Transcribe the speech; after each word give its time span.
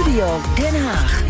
Studio 0.00 0.40
Den 0.54 0.82
Haag. 0.84 1.22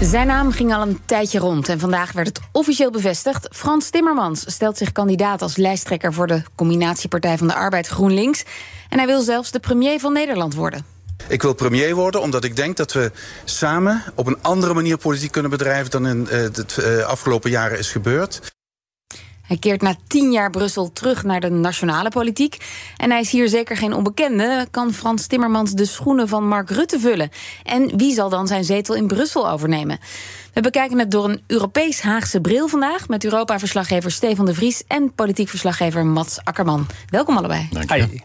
Zijn 0.00 0.26
naam 0.26 0.52
ging 0.52 0.74
al 0.74 0.82
een 0.82 1.00
tijdje 1.04 1.38
rond 1.38 1.68
en 1.68 1.78
vandaag 1.78 2.12
werd 2.12 2.26
het 2.26 2.40
officieel 2.52 2.90
bevestigd. 2.90 3.48
Frans 3.50 3.90
Timmermans 3.90 4.44
stelt 4.46 4.76
zich 4.76 4.92
kandidaat 4.92 5.42
als 5.42 5.56
lijsttrekker 5.56 6.12
voor 6.12 6.26
de 6.26 6.42
combinatiepartij 6.54 7.38
van 7.38 7.46
de 7.46 7.54
Arbeid 7.54 7.86
GroenLinks. 7.86 8.44
En 8.88 8.98
hij 8.98 9.06
wil 9.06 9.20
zelfs 9.20 9.50
de 9.50 9.60
premier 9.60 10.00
van 10.00 10.12
Nederland 10.12 10.54
worden. 10.54 10.84
Ik 11.28 11.42
wil 11.42 11.54
premier 11.54 11.94
worden 11.94 12.20
omdat 12.20 12.44
ik 12.44 12.56
denk 12.56 12.76
dat 12.76 12.92
we 12.92 13.10
samen 13.44 14.02
op 14.14 14.26
een 14.26 14.38
andere 14.42 14.74
manier 14.74 14.96
politiek 14.96 15.32
kunnen 15.32 15.50
bedrijven 15.50 15.90
dan 15.90 16.06
in 16.06 16.24
de 16.24 16.64
uh, 16.78 17.06
afgelopen 17.06 17.50
jaren 17.50 17.78
is 17.78 17.90
gebeurd. 17.90 18.53
Hij 19.46 19.56
keert 19.56 19.82
na 19.82 19.94
tien 20.06 20.32
jaar 20.32 20.50
Brussel 20.50 20.92
terug 20.92 21.24
naar 21.24 21.40
de 21.40 21.50
nationale 21.50 22.08
politiek. 22.08 22.56
En 22.96 23.10
hij 23.10 23.20
is 23.20 23.30
hier 23.30 23.48
zeker 23.48 23.76
geen 23.76 23.92
onbekende. 23.92 24.66
Kan 24.70 24.92
Frans 24.92 25.26
Timmermans 25.26 25.72
de 25.72 25.84
schoenen 25.84 26.28
van 26.28 26.48
Mark 26.48 26.70
Rutte 26.70 27.00
vullen? 27.00 27.30
En 27.62 27.96
wie 27.96 28.14
zal 28.14 28.28
dan 28.28 28.46
zijn 28.46 28.64
zetel 28.64 28.94
in 28.94 29.06
Brussel 29.06 29.50
overnemen? 29.50 29.98
We 30.52 30.60
bekijken 30.60 30.98
het 30.98 31.10
door 31.10 31.24
een 31.28 31.42
Europees 31.46 32.00
Haagse 32.00 32.40
bril 32.40 32.68
vandaag... 32.68 33.08
met 33.08 33.24
Europa-verslaggever 33.24 34.10
Stefan 34.10 34.46
de 34.46 34.54
Vries 34.54 34.82
en 34.86 35.12
politiek 35.14 35.48
verslaggever 35.48 36.06
Mats 36.06 36.38
Akkerman. 36.44 36.86
Welkom 37.06 37.36
allebei. 37.36 37.68
Dank 37.70 37.92
je. 37.94 38.20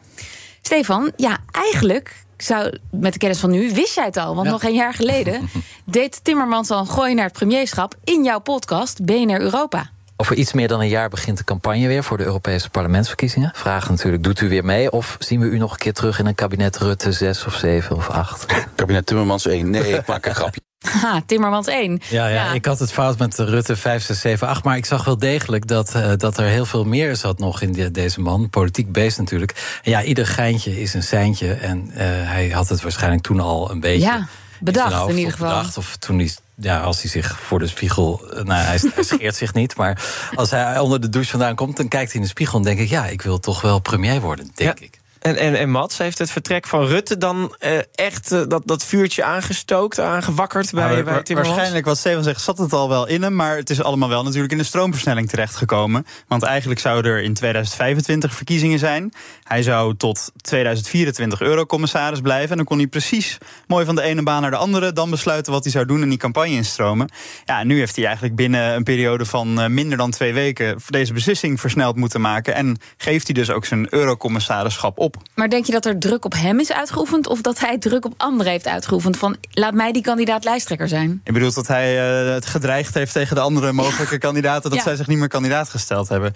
Stefan, 0.61 1.11
ja, 1.15 1.37
eigenlijk 1.51 2.25
zou, 2.37 2.77
met 2.91 3.13
de 3.13 3.19
kennis 3.19 3.39
van 3.39 3.51
nu, 3.51 3.73
wist 3.73 3.95
jij 3.95 4.05
het 4.05 4.17
al. 4.17 4.35
Want 4.35 4.45
ja. 4.45 4.51
nog 4.51 4.63
een 4.63 4.73
jaar 4.73 4.93
geleden 4.93 5.49
deed 5.85 6.23
Timmermans 6.23 6.71
al 6.71 6.79
een 6.79 6.87
gooi 6.87 7.13
naar 7.13 7.25
het 7.25 7.33
premierschap... 7.33 7.95
in 8.03 8.23
jouw 8.23 8.39
podcast 8.39 9.05
BNR 9.05 9.41
Europa. 9.41 9.89
Over 10.21 10.35
iets 10.35 10.53
meer 10.53 10.67
dan 10.67 10.79
een 10.79 10.87
jaar 10.87 11.09
begint 11.09 11.37
de 11.37 11.43
campagne 11.43 11.87
weer 11.87 12.03
voor 12.03 12.17
de 12.17 12.23
Europese 12.23 12.69
parlementsverkiezingen. 12.69 13.51
Vraag 13.55 13.89
natuurlijk, 13.89 14.23
doet 14.23 14.41
u 14.41 14.49
weer 14.49 14.65
mee? 14.65 14.91
Of 14.91 15.15
zien 15.19 15.39
we 15.39 15.45
u 15.45 15.57
nog 15.57 15.71
een 15.71 15.77
keer 15.77 15.93
terug 15.93 16.19
in 16.19 16.25
een 16.25 16.35
kabinet 16.35 16.77
Rutte 16.77 17.11
6 17.11 17.45
of 17.45 17.53
7 17.53 17.95
of 17.95 18.09
8? 18.09 18.45
Kabinet 18.75 19.05
Timmermans 19.05 19.45
1. 19.45 19.69
Nee, 19.69 19.93
ik 19.93 20.05
maak 20.05 20.25
een 20.25 20.35
grapje. 20.35 20.61
Ha, 21.01 21.21
Timmermans 21.25 21.67
1. 21.67 22.01
Ja, 22.09 22.27
ja, 22.27 22.33
ja, 22.33 22.53
ik 22.53 22.65
had 22.65 22.79
het 22.79 22.91
fout 22.91 23.17
met 23.17 23.37
Rutte 23.37 23.75
5, 23.75 24.03
6, 24.03 24.19
7, 24.19 24.47
8. 24.47 24.63
Maar 24.63 24.77
ik 24.77 24.85
zag 24.85 25.05
wel 25.05 25.17
degelijk 25.17 25.67
dat, 25.67 25.95
uh, 25.95 26.11
dat 26.17 26.37
er 26.37 26.45
heel 26.45 26.65
veel 26.65 26.83
meer 26.83 27.15
zat 27.15 27.39
nog 27.39 27.61
in 27.61 27.91
deze 27.91 28.21
man. 28.21 28.49
Politiek 28.49 28.91
beest 28.91 29.17
natuurlijk. 29.17 29.79
En 29.83 29.91
ja, 29.91 30.03
ieder 30.03 30.27
geintje 30.27 30.81
is 30.81 30.93
een 30.93 31.03
seintje. 31.03 31.53
En 31.53 31.87
uh, 31.91 31.97
hij 32.01 32.49
had 32.49 32.69
het 32.69 32.81
waarschijnlijk 32.81 33.23
toen 33.23 33.39
al 33.39 33.71
een 33.71 33.79
beetje... 33.79 34.07
Ja, 34.07 34.27
bedacht 34.59 35.03
in, 35.03 35.09
in 35.09 35.17
ieder 35.17 35.31
geval. 35.31 35.47
Bedacht, 35.47 35.77
of 35.77 35.95
toen 35.95 36.17
hij 36.17 36.31
ja, 36.55 36.79
als 36.81 37.01
hij 37.01 37.11
zich 37.11 37.39
voor 37.39 37.59
de 37.59 37.67
spiegel. 37.67 38.21
Nou, 38.33 38.51
hij, 38.51 38.79
hij 38.93 39.03
scheert 39.03 39.35
zich 39.35 39.53
niet. 39.53 39.75
Maar 39.75 40.01
als 40.35 40.51
hij 40.51 40.79
onder 40.79 41.01
de 41.01 41.09
douche 41.09 41.29
vandaan 41.29 41.55
komt, 41.55 41.77
dan 41.77 41.87
kijkt 41.87 42.11
hij 42.11 42.15
in 42.15 42.21
de 42.21 42.31
spiegel 42.31 42.57
en 42.57 42.63
denk 42.63 42.79
ik: 42.79 42.89
ja, 42.89 43.05
ik 43.05 43.21
wil 43.21 43.39
toch 43.39 43.61
wel 43.61 43.79
premier 43.79 44.21
worden, 44.21 44.51
denk 44.55 44.79
ja. 44.79 44.85
ik. 44.85 44.98
En, 45.19 45.35
en, 45.35 45.55
en 45.55 45.69
Mats, 45.69 45.97
heeft 45.97 46.17
het 46.17 46.31
vertrek 46.31 46.67
van 46.67 46.85
Rutte 46.85 47.17
dan 47.17 47.55
uh, 47.59 47.77
echt 47.95 48.31
uh, 48.31 48.41
dat, 48.47 48.61
dat 48.65 48.85
vuurtje 48.85 49.23
aangestookt, 49.23 49.99
aangewakkerd 49.99 50.71
bij, 50.71 50.89
nou, 50.89 51.03
bij 51.03 51.21
Timmermans? 51.23 51.55
Waarschijnlijk, 51.55 51.85
wat 51.85 51.97
Steven 51.97 52.23
zegt, 52.23 52.41
zat 52.41 52.57
het 52.57 52.73
al 52.73 52.89
wel 52.89 53.07
in 53.07 53.21
hem. 53.21 53.35
Maar 53.35 53.55
het 53.55 53.69
is 53.69 53.83
allemaal 53.83 54.09
wel 54.09 54.23
natuurlijk 54.23 54.51
in 54.51 54.57
de 54.57 54.63
stroomversnelling 54.63 55.29
terechtgekomen. 55.29 56.05
Want 56.27 56.43
eigenlijk 56.43 56.79
zouden 56.79 57.11
er 57.11 57.21
in 57.21 57.33
2025 57.33 58.33
verkiezingen 58.33 58.79
zijn. 58.79 59.13
Hij 59.43 59.63
zou 59.63 59.95
tot 59.97 60.31
2024 60.41 61.41
eurocommissaris 61.41 62.21
blijven. 62.21 62.49
En 62.49 62.57
dan 62.57 62.65
kon 62.65 62.77
hij 62.77 62.87
precies 62.87 63.37
mooi 63.67 63.85
van 63.85 63.95
de 63.95 64.01
ene 64.01 64.23
baan 64.23 64.41
naar 64.41 64.51
de 64.51 64.57
andere... 64.57 64.93
dan 64.93 65.09
besluiten 65.09 65.51
wat 65.51 65.63
hij 65.63 65.71
zou 65.71 65.85
doen 65.85 66.01
in 66.01 66.09
die 66.09 66.17
campagne 66.17 66.55
instromen. 66.55 67.09
Ja, 67.45 67.59
en 67.59 67.67
nu 67.67 67.77
heeft 67.77 67.95
hij 67.95 68.05
eigenlijk 68.05 68.35
binnen 68.35 68.75
een 68.75 68.83
periode 68.83 69.25
van 69.25 69.59
uh, 69.59 69.67
minder 69.67 69.97
dan 69.97 70.11
twee 70.11 70.33
weken... 70.33 70.77
deze 70.87 71.13
beslissing 71.13 71.59
versneld 71.59 71.95
moeten 71.95 72.21
maken. 72.21 72.55
En 72.55 72.77
geeft 72.97 73.25
hij 73.25 73.33
dus 73.33 73.49
ook 73.49 73.65
zijn 73.65 73.93
eurocommissarisschap 73.93 74.97
op. 74.97 75.08
Maar 75.35 75.49
denk 75.49 75.65
je 75.65 75.71
dat 75.71 75.85
er 75.85 75.99
druk 75.99 76.25
op 76.25 76.33
hem 76.33 76.59
is 76.59 76.71
uitgeoefend... 76.71 77.27
of 77.27 77.41
dat 77.41 77.59
hij 77.59 77.77
druk 77.77 78.05
op 78.05 78.13
anderen 78.17 78.51
heeft 78.51 78.67
uitgeoefend? 78.67 79.17
Van 79.17 79.37
laat 79.51 79.73
mij 79.73 79.91
die 79.91 80.01
kandidaat 80.01 80.43
lijsttrekker 80.43 80.87
zijn. 80.87 81.21
Ik 81.23 81.33
bedoel 81.33 81.53
dat 81.53 81.67
hij 81.67 82.23
uh, 82.27 82.33
het 82.33 82.45
gedreigd 82.45 82.93
heeft 82.93 83.13
tegen 83.13 83.35
de 83.35 83.41
andere 83.41 83.71
mogelijke 83.71 84.13
ja. 84.13 84.19
kandidaten... 84.19 84.69
dat 84.69 84.79
ja. 84.79 84.85
zij 84.85 84.95
zich 84.95 85.07
niet 85.07 85.17
meer 85.17 85.27
kandidaat 85.27 85.69
gesteld 85.69 86.09
hebben. 86.09 86.33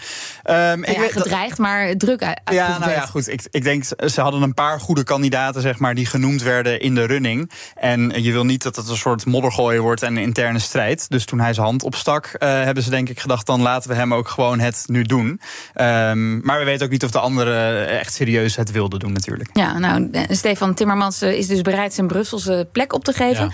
Um, 0.49 0.83
ik 0.83 0.95
ja, 0.95 0.99
weet, 0.99 1.11
gedreigd, 1.11 1.57
maar 1.57 1.95
druk 1.97 2.23
uitgeoefend. 2.23 2.67
Ja, 2.67 2.77
nou 2.77 2.91
ja, 2.91 3.05
goed. 3.05 3.27
Ik, 3.27 3.47
ik 3.51 3.63
denk, 3.63 3.83
ze 3.83 4.21
hadden 4.21 4.41
een 4.41 4.53
paar 4.53 4.79
goede 4.79 5.03
kandidaten... 5.03 5.61
zeg 5.61 5.79
maar, 5.79 5.95
die 5.95 6.05
genoemd 6.05 6.41
werden 6.41 6.79
in 6.79 6.95
de 6.95 7.05
running. 7.05 7.51
En 7.75 8.23
je 8.23 8.31
wil 8.31 8.45
niet 8.45 8.63
dat 8.63 8.75
het 8.75 8.87
een 8.89 8.97
soort 8.97 9.25
moddergooien 9.25 9.81
wordt 9.81 10.03
en 10.03 10.15
een 10.15 10.23
interne 10.23 10.59
strijd. 10.59 11.09
Dus 11.09 11.25
toen 11.25 11.39
hij 11.39 11.53
zijn 11.53 11.65
hand 11.65 11.83
opstak, 11.83 12.25
uh, 12.25 12.49
hebben 12.49 12.83
ze 12.83 12.89
denk 12.89 13.09
ik 13.09 13.19
gedacht... 13.19 13.45
dan 13.45 13.61
laten 13.61 13.89
we 13.89 13.95
hem 13.95 14.13
ook 14.13 14.27
gewoon 14.27 14.59
het 14.59 14.83
nu 14.87 15.03
doen. 15.03 15.41
Um, 15.75 16.41
maar 16.43 16.59
we 16.59 16.65
weten 16.65 16.85
ook 16.85 16.91
niet 16.91 17.03
of 17.03 17.11
de 17.11 17.19
anderen 17.19 17.87
echt 17.87 18.13
serieus 18.13 18.55
het 18.63 18.71
wilden 18.71 18.99
doen 18.99 19.13
natuurlijk. 19.13 19.49
Ja, 19.53 19.79
nou, 19.79 20.09
Stefan 20.29 20.73
Timmermans 20.73 21.21
is 21.21 21.47
dus 21.47 21.61
bereid 21.61 21.93
zijn 21.93 22.07
Brusselse 22.07 22.67
plek 22.71 22.93
op 22.93 23.03
te 23.03 23.13
geven. 23.13 23.45
Ja. 23.45 23.51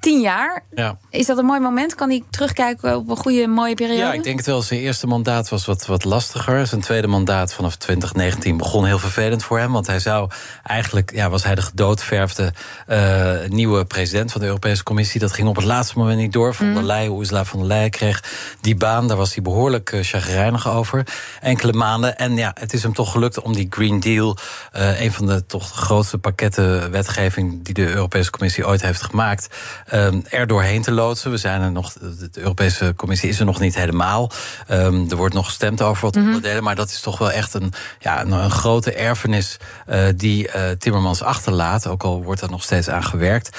Tien 0.00 0.20
jaar. 0.20 0.64
Ja. 0.74 0.98
Is 1.10 1.26
dat 1.26 1.38
een 1.38 1.44
mooi 1.44 1.60
moment? 1.60 1.94
Kan 1.94 2.08
hij 2.08 2.22
terugkijken 2.30 2.96
op 2.96 3.08
een 3.08 3.16
goede, 3.16 3.46
mooie 3.46 3.74
periode? 3.74 4.00
Ja, 4.00 4.12
ik 4.12 4.22
denk 4.22 4.36
het 4.36 4.46
wel. 4.46 4.62
Zijn 4.62 4.80
eerste 4.80 5.06
mandaat 5.06 5.48
was 5.48 5.66
wat, 5.66 5.86
wat 5.86 6.04
lastiger. 6.04 6.66
Zijn 6.66 6.80
tweede 6.80 7.06
mandaat 7.06 7.54
vanaf 7.54 7.76
2019 7.76 8.56
begon 8.56 8.84
heel 8.84 8.98
vervelend 8.98 9.44
voor 9.44 9.58
hem. 9.58 9.72
Want 9.72 9.86
hij 9.86 9.98
zou 9.98 10.30
eigenlijk, 10.62 11.12
ja, 11.14 11.30
was 11.30 11.44
hij 11.44 11.54
de 11.54 11.62
gedoodverfde 11.62 12.52
uh, 12.88 13.32
nieuwe 13.48 13.84
president 13.84 14.32
van 14.32 14.40
de 14.40 14.46
Europese 14.46 14.82
Commissie. 14.82 15.20
Dat 15.20 15.32
ging 15.32 15.48
op 15.48 15.56
het 15.56 15.64
laatste 15.64 15.98
moment 15.98 16.18
niet 16.18 16.32
door. 16.32 16.54
Van 16.54 16.66
mm. 16.66 16.74
der 16.74 16.84
Leyen, 16.84 17.18
Ursula 17.18 17.44
van 17.44 17.58
der 17.58 17.68
Leyen 17.68 17.90
kreeg 17.90 18.24
die 18.60 18.76
baan. 18.76 19.08
Daar 19.08 19.16
was 19.16 19.34
hij 19.34 19.42
behoorlijk 19.42 19.92
uh, 19.92 20.02
chagrijnig 20.02 20.68
over. 20.68 21.06
Enkele 21.40 21.72
maanden. 21.72 22.18
En 22.18 22.36
ja, 22.36 22.54
het 22.60 22.72
is 22.72 22.82
hem 22.82 22.92
toch 22.92 23.12
gelukt 23.12 23.40
om 23.40 23.54
die 23.54 23.66
Green 23.70 24.00
Deal... 24.00 24.36
Uh, 24.76 25.00
een 25.00 25.12
van 25.12 25.26
de 25.26 25.46
toch 25.46 25.72
grootste 25.72 26.18
pakketten 26.18 26.90
wetgeving 26.90 27.64
die 27.64 27.74
de 27.74 27.92
Europese 27.92 28.30
Commissie 28.30 28.66
ooit 28.66 28.82
heeft 28.82 29.02
gemaakt, 29.02 29.48
um, 29.92 30.24
er 30.28 30.46
doorheen 30.46 30.82
te 30.82 30.92
loodsen. 30.92 31.30
We 31.30 31.36
zijn 31.36 31.60
er 31.60 31.72
nog, 31.72 31.92
de 31.92 32.30
Europese 32.32 32.92
Commissie 32.96 33.28
is 33.28 33.38
er 33.38 33.44
nog 33.44 33.60
niet 33.60 33.74
helemaal. 33.74 34.30
Um, 34.70 35.10
er 35.10 35.16
wordt 35.16 35.34
nog 35.34 35.46
gestemd 35.46 35.82
over 35.82 36.02
wat 36.02 36.14
mm 36.14 36.20
-hmm. 36.20 36.34
onderdelen, 36.34 36.62
maar 36.62 36.74
dat 36.74 36.90
is 36.90 37.00
toch 37.00 37.18
wel 37.18 37.30
echt 37.30 37.54
een, 37.54 37.72
ja, 37.98 38.20
een, 38.20 38.32
een 38.32 38.50
grote 38.50 38.92
erfenis 38.92 39.56
uh, 39.88 40.04
die 40.16 40.46
uh, 40.46 40.70
Timmermans 40.78 41.22
achterlaat. 41.22 41.86
Ook 41.86 42.02
al 42.02 42.22
wordt 42.22 42.40
er 42.40 42.50
nog 42.50 42.62
steeds 42.62 42.88
aan 42.88 43.04
gewerkt. 43.04 43.56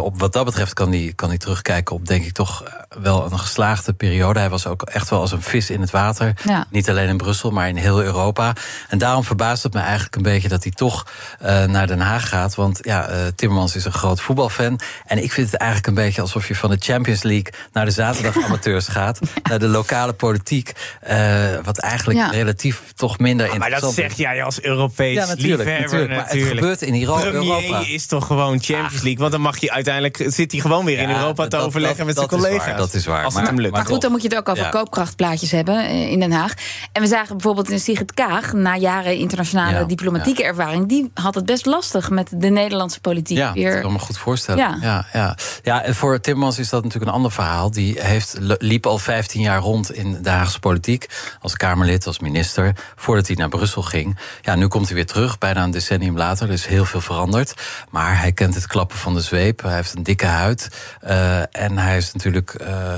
Op 0.00 0.20
wat 0.20 0.32
dat 0.32 0.44
betreft 0.44 0.72
kan 0.72 0.92
hij 0.92 1.12
kan 1.14 1.30
die 1.30 1.38
terugkijken 1.38 1.94
op, 1.94 2.06
denk 2.06 2.24
ik, 2.24 2.32
toch 2.32 2.62
wel 2.88 3.24
een 3.24 3.38
geslaagde 3.38 3.92
periode. 3.92 4.38
Hij 4.38 4.50
was 4.50 4.66
ook 4.66 4.82
echt 4.82 5.10
wel 5.10 5.20
als 5.20 5.32
een 5.32 5.42
vis 5.42 5.70
in 5.70 5.80
het 5.80 5.90
water. 5.90 6.32
Ja. 6.44 6.66
Niet 6.70 6.90
alleen 6.90 7.08
in 7.08 7.16
Brussel, 7.16 7.50
maar 7.50 7.68
in 7.68 7.76
heel 7.76 8.02
Europa. 8.02 8.52
En 8.88 8.98
daarom 8.98 9.24
verbaast 9.24 9.62
het 9.62 9.72
me 9.72 9.80
eigenlijk 9.80 10.16
een 10.16 10.22
beetje 10.32 10.48
dat 10.48 10.62
hij 10.62 10.72
toch 10.72 11.06
uh, 11.42 11.64
naar 11.64 11.86
Den 11.86 12.00
Haag 12.00 12.28
gaat. 12.28 12.54
Want 12.54 12.78
ja, 12.82 13.10
uh, 13.10 13.16
Timmermans 13.34 13.76
is 13.76 13.84
een 13.84 13.92
groot 13.92 14.20
voetbalfan. 14.20 14.80
En 15.06 15.22
ik 15.22 15.32
vind 15.32 15.50
het 15.50 15.60
eigenlijk 15.60 15.88
een 15.88 16.04
beetje 16.04 16.20
alsof 16.20 16.48
je 16.48 16.54
van 16.54 16.70
de 16.70 16.76
Champions 16.78 17.22
League 17.22 17.52
naar 17.72 17.84
de 17.84 17.90
zaterdagamateurs 17.90 18.88
gaat. 18.96 19.18
Naar 19.42 19.58
de 19.58 19.68
lokale 19.68 20.12
politiek. 20.12 20.72
Uh, 21.10 21.46
wat 21.62 21.78
eigenlijk 21.78 22.18
ja. 22.18 22.30
relatief 22.30 22.82
toch 22.94 23.18
minder 23.18 23.46
ah, 23.46 23.58
maar 23.58 23.68
interessant 23.68 23.96
Maar 23.96 24.04
dat 24.04 24.16
zeg 24.16 24.26
jij 24.26 24.44
als 24.44 24.60
Europees 24.62 25.14
ja, 25.14 25.26
natuurlijk, 25.26 25.68
liefhebber. 25.68 25.82
Natuurlijk, 25.82 26.20
maar 26.20 26.28
het 26.28 26.48
gebeurt 26.48 26.82
in 26.82 27.00
Euro 27.00 27.14
Premier 27.14 27.34
Europa. 27.34 27.84
is 27.86 28.06
toch 28.06 28.26
gewoon 28.26 28.60
Champions 28.62 29.02
League? 29.02 29.18
Want 29.18 29.32
dan 29.32 29.40
mag 29.40 29.58
je 29.58 29.70
uiteindelijk 29.70 30.24
zit 30.26 30.52
hij 30.52 30.60
gewoon 30.60 30.84
weer 30.84 30.98
in 30.98 31.10
Europa 31.10 31.42
te 31.42 31.48
dat, 31.48 31.64
overleggen 31.64 31.96
dat, 31.96 32.06
met 32.06 32.16
zijn 32.16 32.28
collega's. 32.28 32.58
Is 32.58 32.66
waar, 32.66 32.76
dat 32.76 32.94
is 32.94 33.06
waar. 33.06 33.24
Als 33.24 33.34
maar, 33.34 33.42
het 33.42 33.52
hem 33.52 33.60
lukt. 33.60 33.74
Maar 33.74 33.86
goed, 33.86 34.00
dan 34.00 34.10
moet 34.10 34.22
je 34.22 34.28
het 34.28 34.36
ook 34.36 34.48
over 34.48 34.64
ja. 34.64 34.70
koopkrachtplaatjes 34.70 35.50
hebben 35.50 35.88
in 35.88 36.20
Den 36.20 36.32
Haag. 36.32 36.54
En 36.92 37.02
we 37.02 37.08
zagen 37.08 37.36
bijvoorbeeld 37.36 37.70
in 37.70 37.80
Sigrid 37.80 38.14
Kaag, 38.14 38.52
na 38.52 38.76
jaren 38.76 39.16
internationale 39.16 39.72
Ja, 39.72 39.84
diplomatieke 40.16 40.42
ja. 40.42 40.48
ervaring, 40.48 40.88
die 40.88 41.10
had 41.14 41.34
het 41.34 41.46
best 41.46 41.66
lastig 41.66 42.10
met 42.10 42.30
de 42.34 42.48
Nederlandse 42.48 43.00
politiek. 43.00 43.36
Ja, 43.36 43.52
weer. 43.52 43.72
dat 43.72 43.80
kan 43.80 43.92
me 43.92 43.98
goed 43.98 44.18
voorstellen. 44.18 44.60
Ja. 44.60 44.78
Ja. 44.80 45.06
Ja, 45.12 45.36
ja. 45.62 45.82
en 45.82 45.94
voor 45.94 46.20
Timmermans 46.20 46.58
is 46.58 46.68
dat 46.68 46.82
natuurlijk 46.82 47.10
een 47.10 47.16
ander 47.16 47.32
verhaal. 47.32 47.70
Die 47.70 48.00
heeft, 48.00 48.36
liep 48.58 48.86
al 48.86 48.98
15 48.98 49.40
jaar 49.40 49.60
rond 49.60 49.92
in 49.92 50.18
de 50.22 50.30
Haagse 50.30 50.58
politiek. 50.58 51.06
Als 51.40 51.56
Kamerlid, 51.56 52.06
als 52.06 52.18
minister. 52.18 52.72
Voordat 52.96 53.26
hij 53.26 53.36
naar 53.36 53.48
Brussel 53.48 53.82
ging. 53.82 54.18
Ja, 54.42 54.54
nu 54.54 54.66
komt 54.66 54.86
hij 54.86 54.94
weer 54.94 55.06
terug, 55.06 55.38
bijna 55.38 55.62
een 55.62 55.70
decennium 55.70 56.16
later. 56.16 56.46
Er 56.46 56.52
is 56.52 56.66
heel 56.66 56.84
veel 56.84 57.00
veranderd. 57.00 57.54
Maar 57.90 58.20
hij 58.20 58.32
kent 58.32 58.54
het 58.54 58.66
klappen 58.66 58.98
van 58.98 59.14
de 59.14 59.20
zweep. 59.20 59.62
Hij 59.62 59.74
heeft 59.74 59.96
een 59.96 60.02
dikke 60.02 60.26
huid. 60.26 60.68
Uh, 61.04 61.38
en 61.38 61.78
hij 61.78 61.96
is 61.96 62.12
natuurlijk. 62.12 62.54
Uh, 62.60 62.94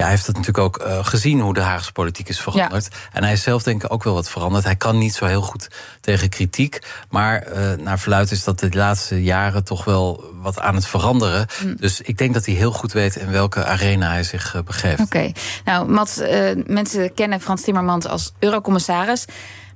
ja, 0.00 0.06
hij 0.06 0.14
heeft 0.14 0.26
het 0.26 0.36
natuurlijk 0.36 0.64
ook 0.64 0.86
uh, 0.86 1.04
gezien 1.04 1.40
hoe 1.40 1.54
de 1.54 1.60
Haagse 1.60 1.92
politiek 1.92 2.28
is 2.28 2.40
veranderd. 2.40 2.88
Ja. 2.90 2.98
En 3.12 3.22
hij 3.22 3.32
is 3.32 3.42
zelf 3.42 3.62
denk 3.62 3.84
ik 3.84 3.92
ook 3.92 4.04
wel 4.04 4.14
wat 4.14 4.30
veranderd. 4.30 4.64
Hij 4.64 4.76
kan 4.76 4.98
niet 4.98 5.14
zo 5.14 5.24
heel 5.24 5.42
goed 5.42 5.68
tegen 6.00 6.28
kritiek. 6.28 6.78
Maar 7.10 7.46
uh, 7.48 7.72
naar 7.78 7.98
verluid 7.98 8.30
is 8.30 8.44
dat 8.44 8.58
de 8.58 8.68
laatste 8.72 9.22
jaren 9.22 9.64
toch 9.64 9.84
wel 9.84 10.24
wat 10.34 10.60
aan 10.60 10.74
het 10.74 10.86
veranderen. 10.86 11.46
Mm. 11.64 11.76
Dus 11.76 12.00
ik 12.00 12.18
denk 12.18 12.34
dat 12.34 12.46
hij 12.46 12.54
heel 12.54 12.72
goed 12.72 12.92
weet 12.92 13.16
in 13.16 13.30
welke 13.30 13.64
arena 13.64 14.10
hij 14.10 14.22
zich 14.22 14.54
uh, 14.54 14.62
begeeft. 14.62 15.00
Oké. 15.00 15.16
Okay. 15.16 15.34
Nou, 15.64 15.90
Mats, 15.90 16.20
mensen 16.66 17.14
kennen 17.14 17.40
Frans 17.40 17.62
Timmermans 17.62 18.06
als 18.06 18.32
eurocommissaris. 18.38 19.24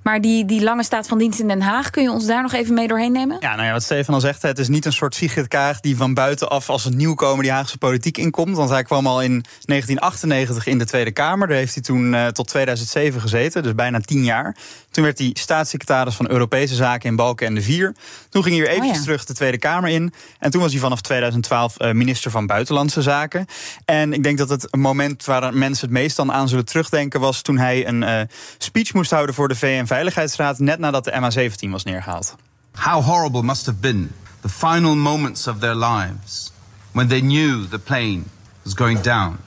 Maar 0.05 0.21
die, 0.21 0.45
die 0.45 0.63
lange 0.63 0.83
staat 0.83 1.09
van 1.09 1.19
dienst 1.19 1.41
in 1.41 1.49
Den 1.49 1.63
Haag, 1.63 1.91
kun 1.91 2.03
je 2.03 2.11
ons 2.11 2.27
daar 2.27 2.43
nog 2.43 2.53
even 2.53 2.75
mee 2.75 2.89
doorheen 2.89 3.13
nemen? 3.13 3.37
Ja, 3.41 3.55
nou 3.55 3.67
ja, 3.67 3.73
wat 3.73 3.83
Stefan 3.83 4.15
al 4.15 4.21
zegt, 4.21 4.43
het 4.43 4.59
is 4.59 4.69
niet 4.69 4.85
een 4.85 4.93
soort 4.93 5.15
Sigrid 5.15 5.49
Kaag 5.49 5.81
die 5.81 5.97
van 5.97 6.15
buitenaf 6.15 6.71
als 6.71 6.85
een 6.85 6.97
nieuwkomer 6.97 7.43
die 7.43 7.53
Haagse 7.53 7.79
politiek 7.79 8.19
inkomt. 8.19 8.57
Want 8.57 8.71
hij 8.71 8.83
kwam 8.83 9.07
al 9.07 9.23
in 9.23 9.45
1998 9.65 10.67
in 10.67 10.79
de 10.79 10.85
Tweede 10.85 11.13
Kamer. 11.13 11.49
Daar 11.49 11.57
heeft 11.57 11.75
hij 11.75 11.83
toen 11.83 12.13
uh, 12.13 12.27
tot 12.27 12.49
2007 12.49 13.21
gezeten, 13.21 13.63
dus 13.63 13.75
bijna 13.75 14.01
tien 14.01 14.25
jaar. 14.25 14.57
Toen 14.91 15.05
werd 15.05 15.19
hij 15.19 15.31
staatssecretaris 15.33 16.15
van 16.15 16.31
Europese 16.31 16.75
Zaken 16.75 17.09
in 17.09 17.17
Balken 17.17 17.47
en 17.47 17.55
de 17.55 17.63
Vier. 17.63 17.95
Toen 18.29 18.43
ging 18.43 18.57
hij 18.57 18.65
weer 18.65 18.75
eventjes 18.75 18.99
oh 18.99 19.05
terug 19.05 19.25
de 19.25 19.35
Tweede 19.35 19.59
Kamer 19.59 19.91
in. 19.91 20.13
En 20.39 20.51
toen 20.51 20.61
was 20.61 20.73
hij 20.73 20.81
vanaf 20.81 21.01
2012 21.01 21.75
uh, 21.79 21.91
minister 21.91 22.31
van 22.31 22.47
Buitenlandse 22.47 23.03
Zaken. 23.03 23.47
En 23.85 24.13
ik 24.13 24.23
denk 24.23 24.39
dat 24.39 24.49
het 24.49 24.77
moment 24.77 25.25
waar 25.25 25.55
mensen 25.55 25.89
het 25.89 25.97
meest 25.99 26.17
dan 26.17 26.33
aan 26.33 26.49
zullen 26.49 26.65
terugdenken 26.65 27.21
was 27.21 27.43
toen 27.43 27.59
hij 27.59 27.87
een 27.87 28.03
uh, 28.03 28.21
speech 28.59 28.95
moest 28.95 29.11
houden 29.11 29.35
voor 29.35 29.49
de 29.49 29.55
VN-veiligheidsraad 29.95 30.59
net 30.59 30.79
nadat 30.79 31.05
de 31.05 31.11
MH17 31.11 31.71
was 31.71 31.85
neergehaald. 31.85 32.35
How 32.75 33.01
horrible 33.01 33.43
must 33.43 33.67
have 33.67 33.81
been 33.81 34.13
the 34.43 34.49
final 34.49 34.95
moments 34.95 35.47
of 35.47 35.61
their 35.61 35.75
lives 35.75 36.53
when 36.93 37.09
they 37.09 37.21
knew 37.21 37.67
the 37.67 37.79
plane 37.79 38.25
was 38.65 38.75
going 38.75 39.03
down. 39.03 39.39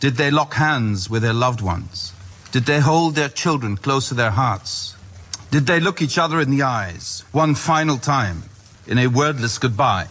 Did 0.00 0.16
they 0.16 0.30
lock 0.30 0.54
hands 0.54 1.08
with 1.08 1.22
their 1.22 1.32
loved 1.32 1.60
ones? 1.60 2.12
Did 2.50 2.64
they 2.64 2.80
hold 2.80 3.14
their 3.14 3.28
children 3.28 3.76
close 3.76 4.08
to 4.08 4.14
their 4.14 4.32
hearts? 4.32 4.96
Did 5.50 5.66
they 5.66 5.78
look 5.80 6.02
each 6.02 6.18
other 6.18 6.40
in 6.40 6.50
the 6.50 6.62
eyes 6.62 7.24
one 7.32 7.54
final 7.54 7.98
time 7.98 8.42
in 8.86 8.98
a 8.98 9.06
wordless 9.06 9.58
goodbye? 9.58 10.08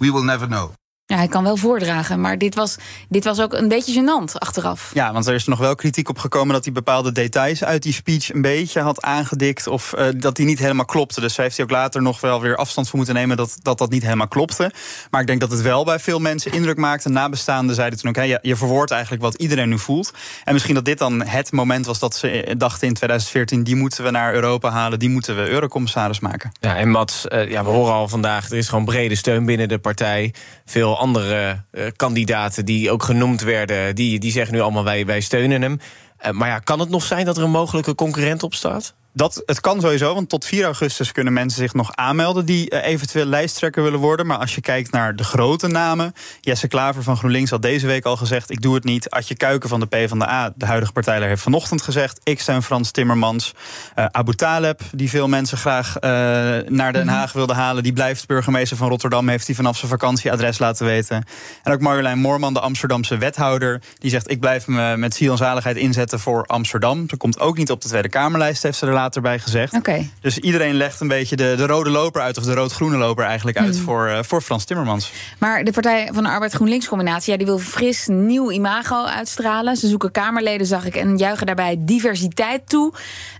We 0.00 0.10
will 0.10 0.24
never 0.24 0.48
know. 0.48 0.72
Ja, 1.12 1.18
hij 1.18 1.28
kan 1.28 1.44
wel 1.44 1.56
voordragen, 1.56 2.20
maar 2.20 2.38
dit 2.38 2.54
was, 2.54 2.76
dit 3.08 3.24
was 3.24 3.40
ook 3.40 3.52
een 3.52 3.68
beetje 3.68 4.02
gênant 4.02 4.32
achteraf. 4.38 4.90
Ja, 4.94 5.12
want 5.12 5.26
er 5.26 5.34
is 5.34 5.44
nog 5.44 5.58
wel 5.58 5.74
kritiek 5.74 6.08
op 6.08 6.18
gekomen 6.18 6.54
dat 6.54 6.64
hij 6.64 6.72
bepaalde 6.72 7.12
details 7.12 7.64
uit 7.64 7.82
die 7.82 7.92
speech 7.92 8.32
een 8.32 8.40
beetje 8.40 8.80
had 8.80 9.02
aangedikt. 9.02 9.66
Of 9.66 9.94
uh, 9.98 10.06
dat 10.16 10.36
die 10.36 10.46
niet 10.46 10.58
helemaal 10.58 10.84
klopte. 10.84 11.20
Dus 11.20 11.36
heeft 11.36 11.56
hij 11.56 11.64
ook 11.64 11.70
later 11.70 12.02
nog 12.02 12.20
wel 12.20 12.40
weer 12.40 12.56
afstand 12.56 12.88
van 12.88 12.98
moeten 12.98 13.14
nemen 13.14 13.36
dat, 13.36 13.56
dat 13.62 13.78
dat 13.78 13.90
niet 13.90 14.02
helemaal 14.02 14.28
klopte. 14.28 14.72
Maar 15.10 15.20
ik 15.20 15.26
denk 15.26 15.40
dat 15.40 15.50
het 15.50 15.60
wel 15.60 15.84
bij 15.84 15.98
veel 15.98 16.18
mensen 16.18 16.52
indruk 16.52 16.76
maakte. 16.76 17.08
Nabestaanden 17.08 17.74
zeiden 17.74 17.98
toen 17.98 18.08
ook: 18.08 18.16
hey, 18.16 18.28
je, 18.28 18.38
je 18.42 18.56
verwoordt 18.56 18.90
eigenlijk 18.90 19.22
wat 19.22 19.34
iedereen 19.34 19.68
nu 19.68 19.78
voelt. 19.78 20.12
En 20.44 20.52
misschien 20.52 20.74
dat 20.74 20.84
dit 20.84 20.98
dan 20.98 21.26
het 21.26 21.52
moment 21.52 21.86
was 21.86 21.98
dat 21.98 22.16
ze 22.16 22.54
dachten 22.58 22.88
in 22.88 22.94
2014: 22.94 23.62
die 23.62 23.76
moeten 23.76 24.04
we 24.04 24.10
naar 24.10 24.34
Europa 24.34 24.70
halen, 24.70 24.98
die 24.98 25.10
moeten 25.10 25.36
we 25.36 25.48
eurocommissaris 25.48 26.20
maken. 26.20 26.52
Ja, 26.60 26.76
en 26.76 26.88
Mats, 26.88 27.26
uh, 27.28 27.50
ja, 27.50 27.64
we 27.64 27.70
horen 27.70 27.92
al 27.92 28.08
vandaag: 28.08 28.50
er 28.50 28.56
is 28.56 28.68
gewoon 28.68 28.84
brede 28.84 29.14
steun 29.14 29.44
binnen 29.44 29.68
de 29.68 29.78
partij. 29.78 30.34
Veel 30.64 31.00
andere 31.02 31.64
uh, 31.72 31.84
kandidaten 31.96 32.64
die 32.64 32.90
ook 32.90 33.02
genoemd 33.02 33.40
werden, 33.40 33.94
die, 33.94 34.18
die 34.18 34.32
zeggen 34.32 34.54
nu 34.54 34.60
allemaal 34.60 34.84
wij, 34.84 35.06
wij 35.06 35.20
steunen 35.20 35.62
hem. 35.62 35.78
Uh, 36.26 36.30
maar 36.30 36.48
ja, 36.48 36.58
kan 36.58 36.80
het 36.80 36.88
nog 36.88 37.02
zijn 37.02 37.24
dat 37.24 37.36
er 37.36 37.42
een 37.42 37.50
mogelijke 37.50 37.94
concurrent 37.94 38.42
op 38.42 38.54
staat? 38.54 38.94
Dat, 39.14 39.42
het 39.46 39.60
kan 39.60 39.80
sowieso, 39.80 40.14
want 40.14 40.28
tot 40.28 40.44
4 40.44 40.64
augustus 40.64 41.12
kunnen 41.12 41.32
mensen 41.32 41.58
zich 41.58 41.74
nog 41.74 41.96
aanmelden 41.96 42.44
die 42.44 42.70
uh, 42.70 42.86
eventueel 42.86 43.24
lijsttrekker 43.24 43.82
willen 43.82 43.98
worden. 43.98 44.26
Maar 44.26 44.38
als 44.38 44.54
je 44.54 44.60
kijkt 44.60 44.90
naar 44.90 45.16
de 45.16 45.24
grote 45.24 45.68
namen. 45.68 46.12
Jesse 46.40 46.68
Klaver 46.68 47.02
van 47.02 47.16
GroenLinks 47.16 47.50
had 47.50 47.62
deze 47.62 47.86
week 47.86 48.04
al 48.04 48.16
gezegd: 48.16 48.50
ik 48.50 48.62
doe 48.62 48.74
het 48.74 48.84
niet. 48.84 49.10
Adje 49.10 49.36
Kuiken 49.36 49.68
van 49.68 49.80
de 49.80 49.86
PvdA, 49.86 50.52
de 50.56 50.66
huidige 50.66 50.92
partijleider, 50.92 51.30
heeft 51.30 51.42
vanochtend 51.42 51.82
gezegd: 51.82 52.20
ik 52.22 52.40
steun 52.40 52.62
Frans 52.62 52.90
Timmermans. 52.90 53.54
Uh, 53.98 54.04
Abu 54.04 54.34
Taleb, 54.34 54.80
die 54.92 55.10
veel 55.10 55.28
mensen 55.28 55.58
graag 55.58 55.94
uh, 55.94 56.00
naar 56.68 56.92
Den 56.92 57.08
Haag 57.08 57.32
wilde 57.32 57.54
halen, 57.54 57.82
die 57.82 57.92
blijft 57.92 58.26
burgemeester 58.26 58.76
van 58.76 58.88
Rotterdam, 58.88 59.28
heeft 59.28 59.46
hij 59.46 59.56
vanaf 59.56 59.76
zijn 59.76 59.90
vakantieadres 59.90 60.58
laten 60.58 60.86
weten. 60.86 61.24
En 61.62 61.72
ook 61.72 61.80
Marjolein 61.80 62.18
Moorman, 62.18 62.54
de 62.54 62.60
Amsterdamse 62.60 63.18
wethouder, 63.18 63.82
die 63.98 64.10
zegt: 64.10 64.30
ik 64.30 64.40
blijf 64.40 64.66
me 64.66 64.96
met 64.96 65.14
ziel 65.14 65.30
en 65.30 65.38
zaligheid 65.38 65.76
inzetten 65.76 66.20
voor 66.20 66.46
Amsterdam. 66.46 67.08
Ze 67.08 67.16
komt 67.16 67.40
ook 67.40 67.56
niet 67.56 67.70
op 67.70 67.80
de 67.80 67.88
Tweede 67.88 68.08
Kamerlijst, 68.08 68.62
heeft 68.62 68.78
ze 68.78 68.86
er 68.86 68.92
later 69.02 69.22
bij 69.22 69.38
gezegd. 69.38 69.72
Okay. 69.74 70.10
Dus 70.20 70.38
iedereen 70.38 70.74
legt 70.74 71.00
een 71.00 71.08
beetje 71.08 71.36
de, 71.36 71.54
de 71.56 71.66
rode 71.66 71.90
loper 71.90 72.22
uit, 72.22 72.38
of 72.38 72.44
de 72.44 72.54
rood-groene 72.54 72.96
loper 72.96 73.24
eigenlijk 73.24 73.56
uit 73.56 73.74
Hmm. 73.74 73.84
voor, 73.84 74.08
uh, 74.08 74.18
voor 74.22 74.40
Frans 74.40 74.64
Timmermans. 74.64 75.12
Maar 75.38 75.64
de 75.64 75.72
Partij 75.72 76.08
van 76.12 76.22
de 76.22 76.28
Arbeid 76.28 76.52
GroenLinks 76.52 76.88
combinatie, 76.88 77.32
ja, 77.32 77.38
die 77.38 77.46
wil 77.46 77.58
fris 77.58 78.06
nieuw 78.06 78.50
imago 78.50 79.04
uitstralen. 79.04 79.76
Ze 79.76 79.88
zoeken 79.88 80.10
Kamerleden, 80.10 80.66
zag 80.66 80.84
ik, 80.84 80.96
en 80.96 81.16
juichen 81.16 81.46
daarbij 81.46 81.76
diversiteit 81.78 82.68
toe. 82.68 82.92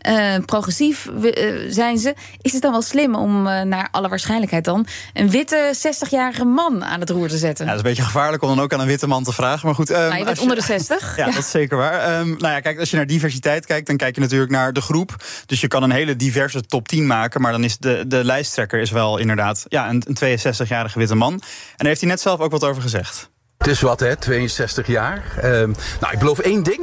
Uh, 0.08 0.34
progressief 0.46 1.08
uh, 1.22 1.66
zijn 1.68 1.98
ze. 1.98 2.14
Is 2.40 2.52
het 2.52 2.62
dan 2.62 2.72
wel 2.72 2.82
slim 2.82 3.14
om 3.14 3.42
naar 3.42 3.88
alle 3.90 4.08
waarschijnlijkheid 4.08 4.64
dan 4.64 4.86
een 5.12 5.30
witte 5.30 5.74
60-jarige 5.76 6.44
man 6.44 6.84
aan 6.84 7.00
het 7.00 7.10
roer 7.10 7.28
te 7.28 7.36
zetten? 7.36 7.64
Ja, 7.64 7.70
dat 7.70 7.80
is 7.80 7.86
een 7.86 7.94
beetje 7.94 8.10
gevaarlijk 8.10 8.42
om 8.42 8.48
dan 8.48 8.60
ook 8.60 8.72
aan 8.72 8.80
een 8.80 8.86
witte 8.86 9.06
man 9.06 9.24
te 9.24 9.32
vragen. 9.32 9.66
Maar 9.66 9.74
goed, 9.74 9.90
um, 9.90 9.96
nou, 9.96 10.16
je 10.16 10.24
bent 10.24 10.38
onder 10.38 10.56
de 10.56 10.62
60. 10.62 11.16
ja, 11.16 11.24
ja, 11.26 11.30
dat 11.32 11.42
is 11.42 11.50
zeker 11.50 11.76
waar. 11.76 12.20
Um, 12.20 12.28
nou 12.28 12.52
ja, 12.52 12.60
kijk, 12.60 12.78
als 12.78 12.90
je 12.90 12.96
naar 12.96 13.06
diversiteit 13.06 13.66
kijkt, 13.66 13.86
dan 13.86 13.96
kijk 13.96 14.14
je 14.14 14.20
natuurlijk 14.20 14.50
naar 14.50 14.72
de 14.72 14.80
groep. 14.80 15.14
Dus 15.52 15.60
je 15.60 15.68
kan 15.68 15.82
een 15.82 15.90
hele 15.90 16.16
diverse 16.16 16.62
top 16.62 16.88
10 16.88 17.06
maken. 17.06 17.40
Maar 17.40 17.52
dan 17.52 17.64
is 17.64 17.78
de, 17.78 18.04
de 18.06 18.24
lijsttrekker 18.24 18.80
is 18.80 18.90
wel 18.90 19.18
inderdaad 19.18 19.64
ja, 19.68 19.88
een, 19.88 20.02
een 20.06 20.38
62-jarige 20.38 20.98
witte 20.98 21.14
man. 21.14 21.32
En 21.32 21.40
daar 21.76 21.86
heeft 21.86 22.00
hij 22.00 22.10
net 22.10 22.20
zelf 22.20 22.40
ook 22.40 22.50
wat 22.50 22.64
over 22.64 22.82
gezegd. 22.82 23.30
Het 23.58 23.66
is 23.66 23.80
wat, 23.80 24.00
hè, 24.00 24.16
62 24.16 24.86
jaar. 24.86 25.24
Um, 25.44 25.74
nou, 26.00 26.12
ik 26.12 26.18
beloof 26.18 26.38
één 26.38 26.62
ding. 26.62 26.80